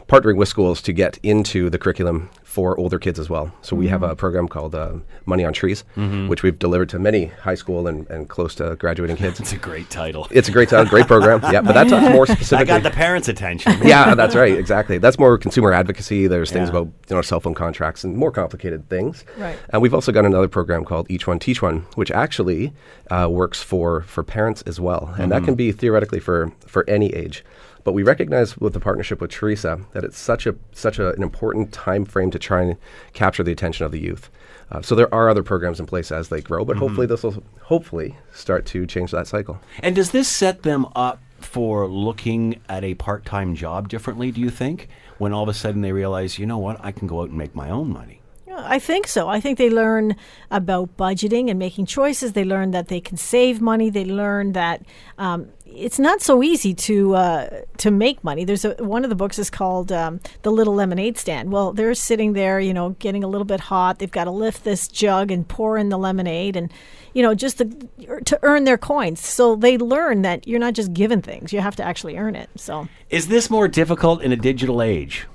partnering 0.08 0.36
with 0.36 0.48
schools 0.48 0.82
to 0.82 0.92
get 0.92 1.18
into 1.22 1.70
the 1.70 1.78
curriculum 1.78 2.28
for 2.54 2.78
older 2.78 2.98
kids 3.00 3.18
as 3.18 3.28
well. 3.28 3.46
So 3.62 3.74
we 3.74 3.88
have 3.88 4.02
Mm-hmm. 4.02 4.12
a 4.12 4.16
program 4.24 4.46
called 4.48 4.74
uh, 4.74 4.92
Money 5.26 5.44
on 5.44 5.52
Trees, 5.52 5.82
which 6.30 6.42
we've 6.44 6.58
delivered 6.66 6.88
to 6.90 6.98
many 6.98 7.22
high 7.46 7.56
school 7.62 7.88
and, 7.90 8.08
and 8.10 8.28
close 8.28 8.54
to 8.56 8.76
graduating 8.76 9.16
kids. 9.16 9.40
It's 9.40 9.52
a 9.52 9.56
great 9.70 9.88
title. 9.90 10.28
it's 10.30 10.48
a 10.48 10.52
great, 10.52 10.72
uh, 10.72 10.84
great 10.84 11.06
program. 11.08 11.40
Yeah, 11.54 11.62
but 11.62 11.72
that's 11.72 11.90
a 11.92 12.00
more 12.16 12.26
specific. 12.26 12.60
I 12.60 12.64
got 12.74 12.82
the 12.84 12.90
parents' 12.90 13.28
attention. 13.28 13.72
yeah, 13.84 14.14
that's 14.14 14.36
right. 14.36 14.56
Exactly. 14.56 14.98
That's 14.98 15.18
more 15.18 15.36
consumer 15.38 15.72
advocacy. 15.72 16.26
There's 16.28 16.50
things 16.52 16.68
Yeah. 16.68 16.76
about 16.80 16.86
you 17.08 17.16
know 17.16 17.22
cell 17.22 17.40
phone 17.40 17.54
contracts 17.54 18.04
and 18.04 18.16
more 18.16 18.30
complicated 18.30 18.88
things. 18.88 19.24
Right. 19.36 19.58
And 19.70 19.82
we've 19.82 19.94
also 19.94 20.12
got 20.12 20.24
another 20.24 20.48
program 20.48 20.84
called 20.84 21.06
Each 21.10 21.26
One 21.26 21.38
Teach 21.40 21.60
One, 21.62 21.86
which 21.96 22.10
actually 22.12 22.72
uh, 23.10 23.26
works 23.30 23.62
for 23.62 24.02
for 24.02 24.22
parents 24.22 24.62
as 24.62 24.78
well, 24.78 25.12
and 25.18 25.32
that 25.32 25.42
can 25.44 25.54
be 25.56 25.72
theoretically 25.72 26.20
for 26.20 26.52
for 26.66 26.84
any 26.88 27.08
age. 27.14 27.44
But 27.84 27.92
we 27.92 28.02
recognize 28.02 28.56
with 28.56 28.72
the 28.72 28.80
partnership 28.80 29.20
with 29.20 29.30
Teresa 29.30 29.80
that 29.92 30.04
it's 30.04 30.18
such 30.18 30.46
a 30.46 30.56
such 30.72 30.98
a, 30.98 31.12
an 31.12 31.22
important 31.22 31.72
time 31.72 32.04
frame 32.04 32.30
to 32.30 32.38
try 32.38 32.62
and 32.62 32.76
capture 33.12 33.42
the 33.42 33.52
attention 33.52 33.84
of 33.84 33.92
the 33.92 34.00
youth. 34.00 34.30
Uh, 34.70 34.80
so 34.80 34.94
there 34.94 35.12
are 35.14 35.28
other 35.28 35.42
programs 35.42 35.78
in 35.78 35.86
place 35.86 36.10
as 36.10 36.30
they 36.30 36.40
grow, 36.40 36.64
but 36.64 36.78
hopefully 36.78 37.06
this 37.06 37.22
will 37.22 37.42
hopefully 37.62 38.16
start 38.32 38.64
to 38.66 38.86
change 38.86 39.10
that 39.10 39.26
cycle. 39.26 39.60
And 39.80 39.94
does 39.94 40.10
this 40.10 40.26
set 40.26 40.62
them 40.62 40.86
up 40.96 41.20
for 41.38 41.86
looking 41.86 42.60
at 42.68 42.82
a 42.82 42.94
part 42.94 43.24
time 43.24 43.54
job 43.54 43.88
differently, 43.88 44.30
do 44.30 44.40
you 44.40 44.50
think? 44.50 44.88
When 45.18 45.32
all 45.32 45.42
of 45.42 45.48
a 45.48 45.54
sudden 45.54 45.82
they 45.82 45.92
realize, 45.92 46.38
you 46.38 46.46
know 46.46 46.58
what, 46.58 46.82
I 46.82 46.90
can 46.90 47.06
go 47.06 47.20
out 47.20 47.28
and 47.28 47.38
make 47.38 47.54
my 47.54 47.70
own 47.70 47.92
money. 47.92 48.20
I 48.58 48.78
think 48.78 49.06
so. 49.06 49.28
I 49.28 49.40
think 49.40 49.58
they 49.58 49.70
learn 49.70 50.16
about 50.50 50.96
budgeting 50.96 51.50
and 51.50 51.58
making 51.58 51.86
choices. 51.86 52.32
They 52.32 52.44
learn 52.44 52.70
that 52.72 52.88
they 52.88 53.00
can 53.00 53.16
save 53.16 53.60
money. 53.60 53.90
They 53.90 54.04
learn 54.04 54.52
that 54.52 54.82
um, 55.18 55.48
it's 55.66 55.98
not 55.98 56.22
so 56.22 56.42
easy 56.42 56.74
to 56.74 57.14
uh, 57.14 57.48
to 57.78 57.90
make 57.90 58.22
money. 58.22 58.44
There's 58.44 58.64
a 58.64 58.74
one 58.74 59.04
of 59.04 59.10
the 59.10 59.16
books 59.16 59.38
is 59.38 59.50
called 59.50 59.90
um, 59.92 60.20
the 60.42 60.52
Little 60.52 60.74
Lemonade 60.74 61.18
Stand. 61.18 61.50
Well, 61.50 61.72
they're 61.72 61.94
sitting 61.94 62.32
there, 62.32 62.60
you 62.60 62.72
know, 62.72 62.90
getting 62.98 63.24
a 63.24 63.28
little 63.28 63.44
bit 63.44 63.60
hot. 63.60 63.98
They've 63.98 64.10
got 64.10 64.24
to 64.24 64.30
lift 64.30 64.64
this 64.64 64.88
jug 64.88 65.30
and 65.30 65.46
pour 65.46 65.76
in 65.76 65.88
the 65.88 65.98
lemonade, 65.98 66.56
and 66.56 66.72
you 67.12 67.22
know, 67.22 67.34
just 67.34 67.58
to 67.58 68.38
earn 68.42 68.64
their 68.64 68.78
coins. 68.78 69.20
So 69.24 69.56
they 69.56 69.78
learn 69.78 70.22
that 70.22 70.46
you're 70.46 70.60
not 70.60 70.74
just 70.74 70.92
given 70.92 71.22
things; 71.22 71.52
you 71.52 71.60
have 71.60 71.76
to 71.76 71.82
actually 71.82 72.16
earn 72.16 72.36
it. 72.36 72.48
So 72.56 72.88
Is 73.10 73.28
this 73.28 73.50
more 73.50 73.68
difficult 73.68 74.22
in 74.22 74.32
a 74.32 74.36
digital 74.36 74.82
age? 74.82 75.26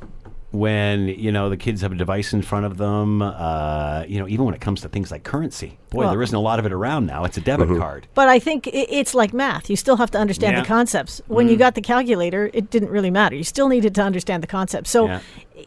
When 0.51 1.07
you 1.09 1.31
know 1.31 1.47
the 1.49 1.57
kids 1.57 1.81
have 1.81 1.91
a 1.91 1.95
device 1.95 2.33
in 2.33 2.41
front 2.41 2.65
of 2.65 2.77
them, 2.77 3.21
uh, 3.21 4.03
you 4.07 4.17
know, 4.19 4.27
even 4.27 4.45
when 4.45 4.55
it 4.55 4.61
comes 4.61 4.81
to 4.81 4.89
things 4.89 5.11
like 5.11 5.23
currency, 5.23 5.77
boy, 5.91 5.99
Well- 5.99 6.09
there 6.09 6.23
isn't 6.23 6.35
a 6.35 6.39
lot 6.39 6.57
of 6.57 6.65
it 6.65 6.71
around 6.71 7.05
now. 7.05 7.23
It's 7.23 7.37
a 7.37 7.41
debit 7.41 7.69
card. 7.77 8.07
But 8.15 8.29
I 8.29 8.39
think 8.39 8.67
it's 8.73 9.13
like 9.13 9.31
math. 9.31 9.69
You 9.69 9.75
still 9.75 9.97
have 9.97 10.09
to 10.11 10.17
understand 10.17 10.55
Yeah. 10.55 10.61
the 10.61 10.67
concepts. 10.67 11.21
When 11.27 11.49
you 11.49 11.55
got 11.55 11.75
the 11.75 11.81
calculator, 11.81 12.49
it 12.51 12.71
didn't 12.71 12.89
really 12.89 13.11
matter. 13.11 13.35
You 13.35 13.43
still 13.43 13.67
needed 13.67 13.93
to 13.95 14.01
understand 14.01 14.41
the 14.41 14.47
concepts. 14.47 14.89
So 14.89 15.05
Yeah. 15.05 15.19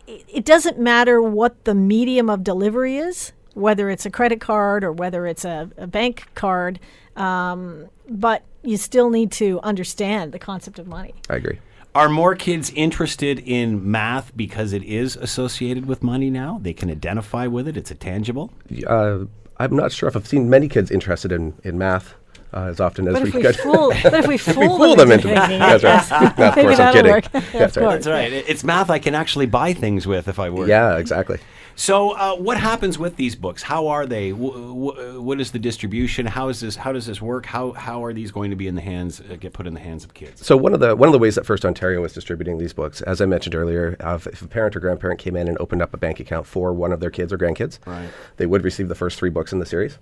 it 0.09 0.45
doesn't 0.45 0.81
matter 0.81 1.23
what 1.23 1.63
the 1.65 1.75
medium 1.77 2.29
of 2.29 2.43
delivery 2.43 2.97
is, 2.97 3.33
whether 3.55 3.89
it's 3.89 4.05
a 4.05 4.11
credit 4.11 4.41
card 4.41 4.83
or 4.83 4.91
whether 4.91 5.29
it's 5.29 5.45
a, 5.45 5.71
a 5.79 5.87
bank 5.87 6.27
card, 6.35 6.81
um, 7.17 7.85
but 8.09 8.43
you 8.65 8.77
still 8.77 9.11
need 9.11 9.31
to 9.33 9.61
understand 9.63 10.33
the 10.33 10.39
concept 10.41 10.81
of 10.81 10.89
money. 10.89 11.15
I 11.31 11.37
agree. 11.37 11.59
Are 11.95 12.09
more 12.09 12.35
kids 12.35 12.71
interested 12.71 13.39
in 13.41 13.91
math 13.91 14.35
because 14.35 14.73
it 14.73 14.83
is 14.83 15.15
associated 15.17 15.85
with 15.87 16.03
money 16.03 16.31
now? 16.31 16.59
They 16.63 16.73
can 16.73 16.91
identify 16.91 17.47
with 17.47 17.69
it. 17.69 17.77
It's 17.77 17.91
a 17.91 17.95
tangible. 17.95 18.51
Uh, 18.87 19.25
I'm 19.59 19.77
not 19.77 19.93
sure 19.93 20.09
if 20.09 20.17
I've 20.17 20.27
seen 20.27 20.49
many 20.49 20.69
kids 20.69 20.91
interested 20.91 21.33
in, 21.33 21.53
in 21.65 21.77
math 21.77 22.15
uh, 22.55 22.65
as 22.65 22.81
often 22.81 23.09
as 23.09 23.15
But 23.15 23.23
we 23.25 23.29
if 23.29 23.35
we 23.35 23.43
could. 23.43 23.57
fool, 23.57 23.93
but 24.03 24.15
if 24.21 24.27
we 24.27 24.39
fool, 24.39 24.79
fool 24.79 24.97
them 24.97 25.13
into 25.13 25.29
thinking 25.29 25.59
That's 25.59 25.85
right. 25.85 26.39
No, 26.39 26.49
of 26.49 26.55
course, 26.55 26.79
I'm 26.81 26.93
kidding. 26.95 27.13
work. 27.13 27.31
That's 27.31 27.77
right. 27.77 27.91
That's 27.91 28.07
right. 28.07 28.33
It's 28.33 28.65
math 28.65 28.89
I 28.89 28.99
can 28.99 29.15
actually 29.15 29.47
buy 29.47 29.75
things 29.75 30.07
with 30.07 30.29
if 30.29 30.39
I 30.39 30.49
work. 30.49 30.69
Yeah, 30.69 30.97
exactly. 30.97 31.39
So, 31.75 32.11
uh, 32.11 32.37
what 32.37 32.59
happens 32.59 32.99
with 32.99 33.17
these 33.17 33.35
books? 33.35 33.63
How 33.63 33.89
are 33.89 34.07
they? 34.07 34.31
W- 34.31 34.53
w- 34.53 35.21
what 35.23 35.41
is 35.41 35.51
the 35.53 35.59
distribution? 35.59 36.27
How 36.27 36.49
is 36.49 36.61
this? 36.61 36.77
How 36.77 36.93
does 36.93 37.07
this 37.07 37.21
work? 37.23 37.47
How 37.47 37.73
how 37.73 38.05
are 38.05 38.13
these 38.13 38.31
going 38.31 38.51
to 38.51 38.57
be 38.57 38.67
in 38.69 38.75
the 38.75 38.81
hands? 38.83 39.21
Uh, 39.21 39.37
get 39.37 39.53
put 39.53 39.67
in 39.67 39.75
the 39.75 39.81
hands 39.81 40.05
of 40.05 40.13
kids? 40.15 40.45
So 40.47 40.57
one 40.57 40.75
of 40.75 40.81
the 40.81 40.95
one 40.95 41.09
of 41.09 41.13
the 41.13 41.19
ways 41.19 41.35
that 41.37 41.47
First 41.47 41.65
Ontario 41.65 42.01
was 42.03 42.13
distributing 42.13 42.59
these 42.59 42.73
books, 42.73 43.01
as 43.03 43.21
I 43.21 43.27
mentioned 43.27 43.55
earlier, 43.55 43.97
uh, 44.01 44.19
if, 44.27 44.43
a 44.43 44.47
parent 44.49 44.77
or 44.77 44.81
grandparent 44.81 45.19
came 45.19 45.35
in 45.37 45.49
and 45.49 45.57
opened 45.59 45.83
up 45.83 45.95
a 45.95 45.97
bank 45.97 46.21
account 46.21 46.47
for 46.47 46.73
one 46.73 46.93
of 46.93 47.01
their 47.01 47.11
kids 47.11 47.33
or 47.33 47.39
grandkids, 47.39 47.79
Right. 47.87 48.11
they 48.37 48.47
would 48.47 48.65
receive 48.65 48.89
the 48.89 48.95
first 48.95 49.19
three 49.19 49.31
books 49.31 49.53
in 49.53 49.59
the 49.59 49.67
series. 49.67 49.99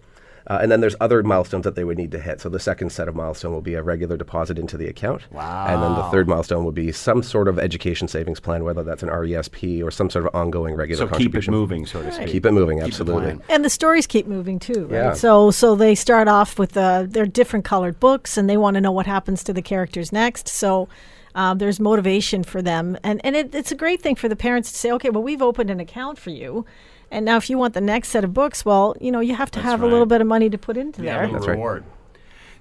Uh, 0.51 0.59
and 0.61 0.73
then 0.73 0.81
there's 0.81 0.97
other 1.01 1.23
milestones 1.23 1.63
that 1.63 1.77
they 1.77 1.85
would 1.85 1.97
need 1.97 2.11
to 2.11 2.19
hit. 2.19 2.41
So 2.41 2.49
the 2.49 2.59
second 2.59 2.91
set 2.91 3.07
of 3.07 3.15
milestone 3.15 3.53
will 3.53 3.61
be 3.63 3.75
a 3.75 3.85
regular 3.85 4.17
deposit 4.17 4.59
into 4.59 4.77
the 4.77 4.89
account. 4.89 5.23
And 5.31 5.81
then 5.81 5.95
the 5.95 6.03
third 6.11 6.27
milestone 6.27 6.65
will 6.65 6.73
be 6.73 6.91
some 6.91 7.23
sort 7.23 7.47
of 7.47 7.57
education 7.61 8.09
savings 8.09 8.41
plan, 8.41 8.65
whether 8.65 8.83
that's 8.83 9.05
an 9.05 9.11
RESP 9.11 9.81
or 9.85 9.93
some 9.93 10.11
sort 10.11 10.27
of 10.27 10.35
ongoing 10.35 10.75
regular 10.75 11.09
So 11.09 11.17
keep 11.17 11.37
it 11.37 11.49
moving, 11.49 11.87
so 11.87 12.03
to 12.03 12.11
speak. 12.11 12.27
Keep 12.27 12.47
it 12.47 12.53
moving, 12.53 12.79
Keep 12.79 12.83
the 12.83 12.89
absolutely. 12.89 13.23
plan. 13.23 13.43
And 13.49 13.65
the 13.65 13.71
stories 13.71 14.09
keep 14.09 14.27
moving 14.27 14.59
too, 14.59 14.87
right? 14.87 14.93
Yeah. 14.93 15.13
So 15.13 15.53
so 15.53 15.77
they 15.77 15.95
start 15.95 16.27
off 16.27 16.59
with 16.59 16.77
uh, 16.77 17.05
they're 17.07 17.27
different 17.27 17.65
colored 17.65 18.01
books, 18.01 18.37
and 18.37 18.51
they 18.51 18.57
want 18.57 18.75
to 18.75 18.81
know 18.81 18.93
what 18.93 19.07
happens 19.07 19.45
to 19.45 19.53
the 19.53 19.63
characters 19.63 20.13
next. 20.13 20.49
So. 20.49 20.89
Um, 21.33 21.59
there's 21.59 21.79
motivation 21.79 22.43
for 22.43 22.61
them, 22.61 22.99
and 23.05 23.25
and 23.25 23.37
it, 23.37 23.55
it's 23.55 23.71
a 23.71 23.77
great 23.77 24.03
thing 24.03 24.17
for 24.17 24.29
the 24.29 24.35
parents 24.35 24.73
to 24.73 24.77
say, 24.77 24.91
okay, 24.91 25.11
well, 25.11 25.23
we've 25.23 25.41
opened 25.41 25.71
an 25.71 25.79
account 25.79 26.19
for 26.19 26.31
you, 26.31 26.67
and 27.11 27.25
now 27.25 27.37
if 27.37 27.51
you 27.51 27.59
want 27.59 27.75
the 27.75 27.81
next 27.81 28.09
set 28.09 28.25
of 28.25 28.33
books, 28.35 28.65
well, 28.65 28.97
you 29.01 29.11
know, 29.13 29.21
you 29.21 29.35
have 29.35 29.51
to 29.53 29.59
That's 29.59 29.71
have 29.71 29.81
right. 29.81 29.87
a 29.89 29.91
little 29.91 30.07
bit 30.07 30.21
of 30.21 30.27
money 30.27 30.49
to 30.51 30.59
put 30.59 30.77
into 30.77 31.03
Yeah, 31.03 31.15
there. 31.15 31.23
little 31.27 31.35
That's 31.35 31.47
right. 31.49 31.53
reward. 31.55 31.85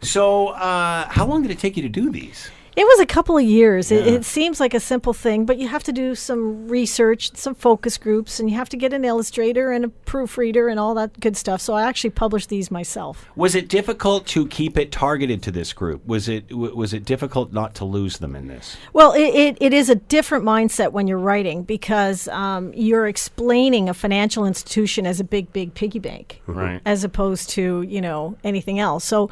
So, 0.01 0.48
uh, 0.50 1.08
how 1.10 1.25
long 1.25 1.41
did 1.41 1.51
it 1.51 1.60
take 1.60 1.75
you 1.75 1.84
to 1.84 1.89
do 1.89 2.10
these? 2.12 2.50
It 2.79 2.86
was 2.86 3.01
a 3.01 3.05
couple 3.05 3.36
of 3.38 3.43
years. 3.43 3.91
It, 3.91 4.05
Yeah. 4.05 4.13
it 4.13 4.24
seems 4.24 4.62
like 4.62 4.74
a 4.74 4.79
simple 4.79 5.12
thing, 5.12 5.45
but 5.45 5.57
you 5.57 5.67
have 5.67 5.83
to 5.83 5.91
do 5.91 6.15
some 6.15 6.69
research, 6.69 7.36
some 7.36 7.53
focus 7.53 7.98
groups, 7.98 8.39
and 8.39 8.50
you 8.50 8.55
have 8.55 8.69
to 8.69 8.77
get 8.77 8.93
an 8.93 9.03
illustrator 9.03 9.74
and 9.74 9.83
a 9.83 9.89
proofreader 9.89 10.69
and 10.69 10.79
all 10.79 10.93
that 10.93 11.19
good 11.19 11.36
stuff. 11.36 11.59
So 11.59 11.74
I 11.74 11.83
actually 11.83 12.12
published 12.12 12.48
these 12.48 12.71
myself. 12.71 13.25
Was 13.36 13.53
it 13.53 13.67
difficult 13.67 14.25
to 14.27 14.48
keep 14.48 14.77
it 14.77 14.93
targeted 14.93 15.43
to 15.43 15.51
this 15.51 15.74
group? 15.74 16.07
Was 16.07 16.29
it 16.29 16.48
w- 16.48 16.74
was 16.74 16.93
it 16.93 17.03
difficult 17.03 17.51
not 17.51 17.75
to 17.75 17.83
lose 17.83 18.19
them 18.19 18.33
in 18.33 18.48
this? 18.48 18.77
Well, 18.93 19.12
it, 19.12 19.36
it, 19.36 19.57
it 19.59 19.74
is 19.74 19.89
a 19.89 19.95
different 19.95 20.45
mindset 20.45 20.93
when 20.93 21.05
you're 21.05 21.17
writing 21.19 21.63
because 21.63 22.29
um, 22.29 22.71
you're 22.74 23.07
explaining 23.07 23.89
a 23.89 23.93
financial 23.93 24.45
institution 24.45 25.05
as 25.05 25.19
a 25.19 25.25
big, 25.25 25.51
big 25.51 25.74
piggy 25.74 26.00
bank. 26.00 26.41
Right. 26.48 26.79
As 26.86 27.03
opposed 27.03 27.50
to, 27.50 27.81
you 27.81 28.00
know, 28.00 28.38
anything 28.45 28.79
else. 28.79 29.03
So 29.03 29.29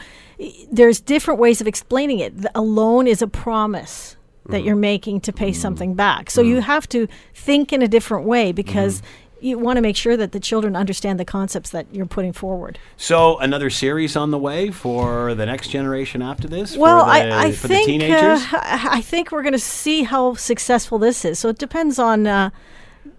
there's 0.70 1.00
different 1.00 1.40
ways 1.40 1.62
of 1.62 1.68
explaining 1.68 2.20
it. 2.20 2.42
The, 2.42 2.52
a 2.54 2.62
loan 2.62 3.08
is 3.08 3.22
a 3.22 3.37
promise 3.42 4.16
that 4.50 4.64
you're 4.64 4.76
making 4.76 5.22
to 5.22 5.34
pay 5.34 5.52
something 5.52 5.94
back. 5.94 6.30
So 6.32 6.42
you 6.42 6.62
have 6.62 6.88
to 6.90 7.08
think 7.34 7.74
in 7.74 7.82
a 7.82 7.88
different 7.88 8.26
way 8.26 8.52
because 8.52 9.02
you 9.40 9.60
want 9.60 9.78
to 9.78 9.82
make 9.82 9.96
sure 9.96 10.18
that 10.18 10.32
the 10.32 10.40
children 10.40 10.76
understand 10.76 11.20
the 11.20 11.26
concepts 11.26 11.70
that 11.72 11.86
you're 11.92 12.06
putting 12.06 12.34
forward. 12.34 12.80
So 12.96 13.38
another 13.40 13.70
series 13.70 14.16
on 14.16 14.32
the 14.32 14.38
way 14.38 14.72
for 14.72 15.36
the 15.36 15.46
next 15.46 15.70
generation 15.70 16.22
after 16.22 16.48
this. 16.48 16.76
Well, 16.76 17.02
for 17.06 17.06
the, 17.06 17.34
I, 17.34 17.44
I 17.46 17.52
for 17.52 17.68
think 17.68 17.86
the 17.86 17.92
teenagers. 17.92 18.42
Uh, 18.54 18.60
I 18.64 18.90
I 18.98 19.02
think 19.02 19.32
we're 19.32 19.44
going 19.44 19.54
to 19.54 19.60
see 19.60 20.04
how 20.04 20.34
successful 20.36 20.98
this 20.98 21.24
is. 21.26 21.40
So 21.40 21.50
it 21.50 21.58
depends 21.58 22.00
on 22.00 22.26
uh, 22.26 22.50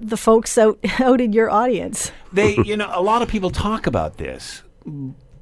the 0.01 0.17
folks 0.17 0.59
out 0.59 0.79
out 1.01 1.21
in 1.21 1.33
your 1.33 1.51
audience. 1.51 2.11
they, 2.33 2.57
you 2.65 2.77
know, 2.77 2.91
a 2.93 3.03
lot 3.03 3.23
of 3.23 3.29
people 3.29 3.51
talk 3.51 3.87
about 3.87 4.17
this, 4.17 4.63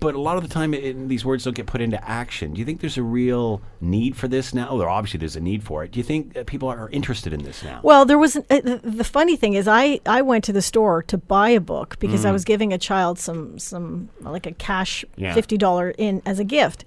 but 0.00 0.14
a 0.14 0.20
lot 0.20 0.36
of 0.36 0.42
the 0.42 0.48
time 0.48 0.74
it, 0.74 1.08
these 1.08 1.24
words 1.24 1.44
don't 1.44 1.54
get 1.54 1.66
put 1.66 1.80
into 1.80 2.02
action. 2.08 2.52
Do 2.54 2.58
you 2.58 2.64
think 2.64 2.80
there's 2.80 2.98
a 2.98 3.02
real 3.02 3.60
need 3.80 4.16
for 4.16 4.28
this 4.28 4.52
now? 4.54 4.68
Or 4.68 4.88
obviously 4.88 5.18
there's 5.18 5.36
a 5.36 5.40
need 5.40 5.62
for 5.64 5.84
it. 5.84 5.92
Do 5.92 5.98
you 5.98 6.04
think 6.04 6.46
people 6.46 6.68
are 6.68 6.88
interested 6.90 7.32
in 7.32 7.42
this 7.42 7.62
now? 7.62 7.80
Well, 7.82 8.04
there 8.04 8.18
was 8.18 8.36
an, 8.36 8.44
uh, 8.50 8.78
the, 8.82 9.04
funny 9.04 9.36
thing 9.36 9.54
is 9.54 9.66
I 9.68 10.00
I 10.06 10.22
went 10.22 10.44
to 10.44 10.52
the 10.52 10.62
store 10.62 11.02
to 11.04 11.18
buy 11.18 11.50
a 11.50 11.60
book 11.60 11.98
because 11.98 12.24
I 12.24 12.32
was 12.32 12.44
giving 12.44 12.72
a 12.72 12.78
child 12.78 13.18
some 13.18 13.58
some 13.58 14.08
like 14.20 14.46
a 14.46 14.52
cash 14.52 15.04
Yeah. 15.16 15.34
fifty 15.34 15.56
dollar 15.56 15.90
in 15.90 16.22
as 16.26 16.38
a 16.38 16.44
gift. 16.44 16.84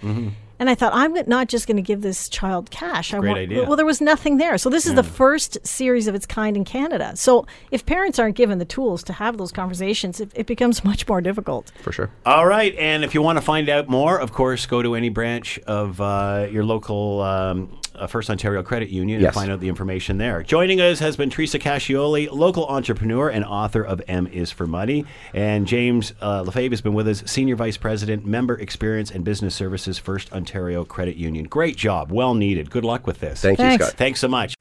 And 0.59 0.69
I 0.69 0.75
thought 0.75 0.91
I'm 0.93 1.13
not 1.27 1.47
just 1.47 1.67
going 1.67 1.77
to 1.77 1.81
give 1.81 2.01
this 2.01 2.27
child 2.27 2.69
cash. 2.69 3.13
I 3.13 3.19
great 3.19 3.29
want, 3.29 3.39
idea. 3.39 3.63
Well, 3.65 3.77
there 3.77 3.85
was 3.85 4.01
nothing 4.01 4.37
there, 4.37 4.57
so 4.57 4.69
this 4.69 4.85
is 4.85 4.93
the 4.93 5.03
first 5.03 5.57
series 5.65 6.07
of 6.07 6.15
its 6.15 6.25
kind 6.25 6.57
in 6.57 6.65
Canada. 6.65 7.15
So 7.15 7.47
if 7.71 7.85
parents 7.85 8.19
aren't 8.19 8.35
given 8.35 8.59
the 8.59 8.65
tools 8.65 9.03
to 9.03 9.13
have 9.13 9.37
those 9.37 9.51
conversations, 9.51 10.19
it, 10.19 10.31
it 10.35 10.47
becomes 10.47 10.83
much 10.89 11.07
more 11.07 11.21
difficult. 11.21 11.71
For 11.81 11.91
sure. 11.91 12.11
All 12.25 12.45
right, 12.45 12.75
and 12.75 13.03
if 13.03 13.13
you 13.13 13.21
want 13.21 13.37
to 13.37 13.41
find 13.41 13.69
out 13.69 13.87
more, 13.87 14.19
of 14.19 14.33
course, 14.33 14.65
go 14.65 14.81
to 14.81 14.95
any 14.95 15.09
branch 15.09 15.59
of 15.59 16.01
uh, 16.01 16.47
your 16.51 16.65
local 16.65 17.21
um, 17.21 17.79
uh, 17.99 18.07
First 18.07 18.29
Ontario 18.29 18.63
Credit 18.63 18.89
Union 18.89 19.23
and 19.23 19.33
find 19.33 19.51
out 19.51 19.59
the 19.59 19.67
information 19.67 20.17
there. 20.17 20.41
Joining 20.43 20.81
us 20.81 20.99
has 20.99 21.15
been 21.15 21.29
Teresa 21.29 21.59
Cascioli, 21.59 22.31
local 22.31 22.65
entrepreneur 22.67 23.29
and 23.29 23.45
author 23.45 23.83
of 23.83 24.01
M 24.07 24.27
is 24.27 24.51
for 24.51 24.65
Money, 24.65 25.05
and 25.33 25.67
James 25.67 26.13
uh, 26.21 26.41
Lefebvre 26.43 26.69
has 26.69 26.81
been 26.81 26.93
with 26.93 27.07
us, 27.07 27.23
Senior 27.25 27.55
Vice 27.55 27.77
President, 27.77 28.25
Member 28.25 28.57
Experience 28.57 29.11
and 29.11 29.23
Business 29.23 29.53
Services, 29.55 29.97
First 29.97 30.31
Ontario 30.49 30.83
Credit 30.83 31.15
Union. 31.15 31.45
Great 31.45 31.75
job, 31.75 32.11
well 32.11 32.33
needed. 32.33 32.71
Good 32.71 32.83
luck 32.83 33.05
with 33.05 33.19
this. 33.19 33.39
Thank 33.39 33.59
Thanks. 33.59 33.79
you, 33.83 33.85
Scott. 33.85 33.97
Thanks 33.97 34.19
so 34.19 34.27
much. 34.27 34.55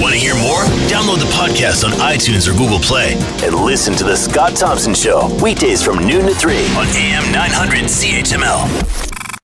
Want 0.00 0.14
to 0.14 0.18
hear 0.18 0.34
more? 0.36 0.62
Download 0.88 1.18
the 1.18 1.30
podcast 1.34 1.84
on 1.84 1.90
iTunes 2.00 2.48
or 2.48 2.56
Google 2.56 2.78
Play 2.78 3.12
and 3.42 3.54
listen 3.54 3.94
to 3.96 4.04
The 4.04 4.16
Scott 4.16 4.56
Thompson 4.56 4.94
Show 4.94 5.28
weekdays 5.42 5.82
from 5.82 5.98
noon 5.98 6.24
to 6.24 6.34
3 6.34 6.56
on 6.76 6.86
AM 6.96 7.30
900 7.30 7.84
CHML. 7.84 9.13